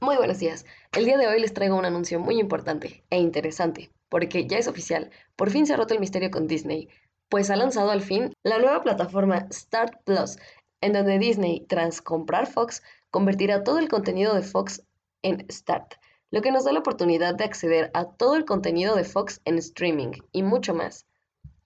Muy 0.00 0.16
buenos 0.16 0.38
días. 0.38 0.64
El 0.92 1.06
día 1.06 1.18
de 1.18 1.26
hoy 1.26 1.40
les 1.40 1.52
traigo 1.52 1.76
un 1.76 1.84
anuncio 1.84 2.20
muy 2.20 2.38
importante 2.38 3.02
e 3.10 3.18
interesante, 3.18 3.90
porque 4.08 4.46
ya 4.46 4.56
es 4.56 4.68
oficial, 4.68 5.10
por 5.34 5.50
fin 5.50 5.66
se 5.66 5.74
ha 5.74 5.76
roto 5.76 5.92
el 5.92 5.98
misterio 5.98 6.30
con 6.30 6.46
Disney, 6.46 6.88
pues 7.28 7.50
ha 7.50 7.56
lanzado 7.56 7.90
al 7.90 8.00
fin 8.00 8.32
la 8.44 8.60
nueva 8.60 8.80
plataforma 8.82 9.48
Start 9.52 10.04
Plus, 10.04 10.36
en 10.80 10.92
donde 10.92 11.18
Disney, 11.18 11.66
tras 11.68 12.00
comprar 12.00 12.46
Fox, 12.46 12.84
convertirá 13.10 13.64
todo 13.64 13.80
el 13.80 13.88
contenido 13.88 14.36
de 14.36 14.42
Fox 14.42 14.84
en 15.22 15.44
Start, 15.50 15.94
lo 16.30 16.42
que 16.42 16.52
nos 16.52 16.64
da 16.64 16.70
la 16.70 16.78
oportunidad 16.78 17.34
de 17.34 17.44
acceder 17.44 17.90
a 17.92 18.04
todo 18.04 18.36
el 18.36 18.44
contenido 18.44 18.94
de 18.94 19.02
Fox 19.02 19.40
en 19.46 19.58
streaming 19.58 20.12
y 20.30 20.44
mucho 20.44 20.74
más. 20.74 21.06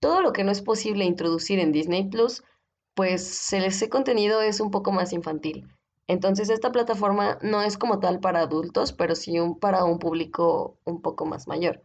Todo 0.00 0.20
lo 0.20 0.32
que 0.32 0.42
no 0.42 0.50
es 0.50 0.62
posible 0.62 1.04
introducir 1.04 1.60
en 1.60 1.70
Disney 1.70 2.08
Plus, 2.08 2.42
pues 2.94 3.52
ese 3.52 3.88
contenido 3.88 4.42
es 4.42 4.58
un 4.58 4.72
poco 4.72 4.90
más 4.90 5.12
infantil 5.12 5.68
entonces 6.08 6.50
esta 6.50 6.70
plataforma 6.70 7.38
no 7.42 7.62
es 7.62 7.76
como 7.78 7.98
tal 7.98 8.20
para 8.20 8.40
adultos, 8.40 8.92
pero 8.92 9.14
sí 9.16 9.36
para 9.60 9.84
un 9.84 9.98
público 9.98 10.78
un 10.84 11.02
poco 11.02 11.26
más 11.26 11.48
mayor. 11.48 11.82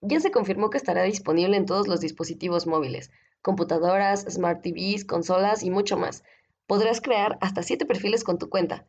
Ya 0.00 0.18
se 0.20 0.32
confirmó 0.32 0.68
que 0.70 0.78
estará 0.78 1.04
disponible 1.04 1.56
en 1.56 1.66
todos 1.66 1.86
los 1.86 2.00
dispositivos 2.00 2.66
móviles, 2.66 3.10
computadoras, 3.40 4.26
smart 4.28 4.62
TVs, 4.62 5.04
consolas 5.04 5.62
y 5.62 5.70
mucho 5.70 5.96
más. 5.96 6.24
Podrás 6.66 7.00
crear 7.00 7.38
hasta 7.40 7.62
7 7.62 7.86
perfiles 7.86 8.24
con 8.24 8.38
tu 8.38 8.48
cuenta, 8.48 8.86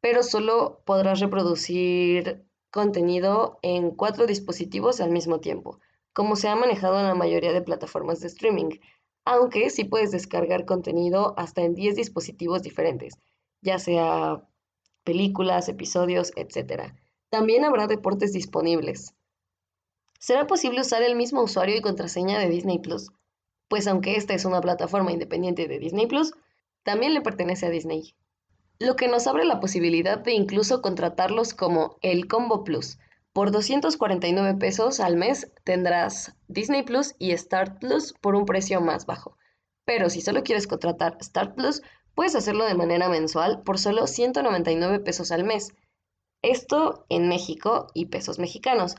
pero 0.00 0.22
solo 0.22 0.82
podrás 0.84 1.20
reproducir 1.20 2.44
contenido 2.70 3.58
en 3.62 3.92
4 3.92 4.26
dispositivos 4.26 5.00
al 5.00 5.10
mismo 5.10 5.40
tiempo, 5.40 5.78
como 6.12 6.34
se 6.34 6.48
ha 6.48 6.56
manejado 6.56 6.98
en 6.98 7.06
la 7.06 7.14
mayoría 7.14 7.52
de 7.52 7.62
plataformas 7.62 8.20
de 8.20 8.26
streaming, 8.26 8.80
aunque 9.24 9.70
sí 9.70 9.84
puedes 9.84 10.10
descargar 10.10 10.64
contenido 10.64 11.34
hasta 11.38 11.62
en 11.62 11.74
10 11.74 11.94
dispositivos 11.94 12.62
diferentes 12.62 13.14
ya 13.62 13.78
sea 13.78 14.42
películas, 15.04 15.68
episodios, 15.68 16.32
etc. 16.36 16.94
También 17.30 17.64
habrá 17.64 17.86
deportes 17.86 18.32
disponibles. 18.32 19.14
¿Será 20.18 20.46
posible 20.46 20.82
usar 20.82 21.02
el 21.02 21.16
mismo 21.16 21.42
usuario 21.42 21.76
y 21.76 21.80
contraseña 21.80 22.38
de 22.38 22.48
Disney 22.48 22.78
Plus? 22.78 23.10
Pues 23.68 23.86
aunque 23.86 24.16
esta 24.16 24.34
es 24.34 24.44
una 24.44 24.60
plataforma 24.60 25.12
independiente 25.12 25.66
de 25.66 25.78
Disney 25.78 26.06
Plus, 26.06 26.32
también 26.82 27.14
le 27.14 27.22
pertenece 27.22 27.66
a 27.66 27.70
Disney. 27.70 28.14
Lo 28.78 28.96
que 28.96 29.08
nos 29.08 29.26
abre 29.26 29.44
la 29.44 29.60
posibilidad 29.60 30.18
de 30.18 30.32
incluso 30.32 30.82
contratarlos 30.82 31.54
como 31.54 31.98
el 32.02 32.26
Combo 32.26 32.64
Plus. 32.64 32.98
Por 33.32 33.52
249 33.52 34.58
pesos 34.58 35.00
al 35.00 35.16
mes 35.16 35.52
tendrás 35.64 36.34
Disney 36.48 36.82
Plus 36.82 37.14
y 37.18 37.36
Start 37.36 37.78
Plus 37.78 38.12
por 38.20 38.34
un 38.34 38.44
precio 38.44 38.80
más 38.80 39.06
bajo. 39.06 39.36
Pero 39.84 40.10
si 40.10 40.20
solo 40.20 40.42
quieres 40.42 40.66
contratar 40.66 41.18
Start 41.22 41.54
Plus, 41.54 41.82
Puedes 42.14 42.34
hacerlo 42.34 42.64
de 42.64 42.74
manera 42.74 43.08
mensual 43.08 43.62
por 43.62 43.78
solo 43.78 44.06
199 44.06 45.00
pesos 45.00 45.30
al 45.32 45.44
mes. 45.44 45.72
Esto 46.42 47.04
en 47.08 47.28
México 47.28 47.88
y 47.94 48.06
pesos 48.06 48.38
mexicanos. 48.38 48.96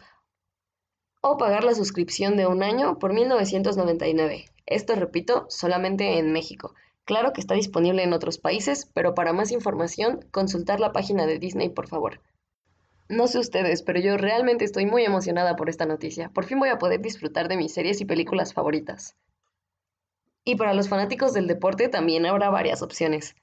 O 1.22 1.38
pagar 1.38 1.64
la 1.64 1.76
suscripción 1.76 2.38
de 2.38 2.48
un 2.48 2.64
año 2.64 3.00
por 3.00 3.14
1999. 3.14 4.46
Esto, 4.66 4.96
repito, 4.96 5.46
solamente 5.50 6.18
en 6.18 6.32
México. 6.32 6.74
Claro 7.04 7.34
que 7.34 7.42
está 7.42 7.56
disponible 7.56 8.04
en 8.04 8.14
otros 8.14 8.38
países, 8.38 8.90
pero 8.94 9.14
para 9.14 9.34
más 9.34 9.52
información, 9.52 10.26
consultar 10.32 10.80
la 10.80 10.92
página 10.92 11.26
de 11.26 11.40
Disney, 11.40 11.70
por 11.70 11.88
favor. 11.88 12.22
No 13.10 13.28
sé 13.28 13.40
ustedes, 13.40 13.84
pero 13.84 14.00
yo 14.00 14.16
realmente 14.18 14.64
estoy 14.64 14.86
muy 14.86 15.04
emocionada 15.04 15.58
por 15.58 15.70
esta 15.70 15.86
noticia. 15.86 16.30
Por 16.30 16.46
fin 16.46 16.60
voy 16.60 16.70
a 16.70 16.78
poder 16.78 17.02
disfrutar 17.02 17.50
de 17.50 17.58
mis 17.58 17.74
series 17.74 18.00
y 18.00 18.06
películas 18.06 18.54
favoritas. 18.54 19.18
Y 20.44 20.56
para 20.56 20.74
los 20.74 20.90
fanáticos 20.90 21.34
del 21.34 21.48
deporte 21.48 21.90
también 21.90 22.26
habrá 22.26 22.50
varias 22.50 22.82
opciones. 22.82 23.36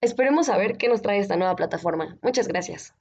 Esperemos 0.00 0.48
a 0.48 0.56
ver 0.56 0.78
qué 0.78 0.88
nos 0.88 1.02
trae 1.02 1.18
esta 1.18 1.36
nueva 1.36 1.56
plataforma. 1.56 2.18
Muchas 2.22 2.48
gracias. 2.48 2.94